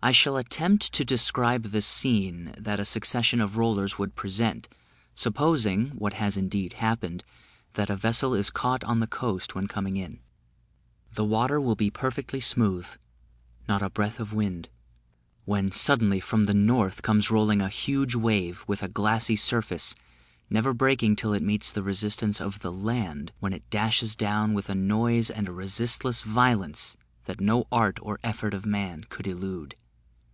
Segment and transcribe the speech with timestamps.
[0.00, 4.68] I shall attempt to describe the scene that a succession of Rollers would present,
[5.16, 7.24] supposing, what has indeed happened,
[7.72, 10.20] that a vessel is caught on the coast when coming in.
[11.14, 12.86] The water will be perfectly smooth
[13.68, 14.68] not a breath of wind
[15.44, 19.96] when, suddenly, from the north, comes rolling a huge wave, with a glassy surface,
[20.48, 24.68] never breaking till it meets the resistance of the land, when it dashes down with
[24.70, 29.74] a noise and a resistless violence that no art or effort of man could elude.